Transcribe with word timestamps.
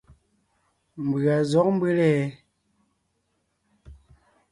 Mbʉ̀a 1.07 1.35
zɔ̌g 1.49 1.67
mbʉ́le? 1.75 2.09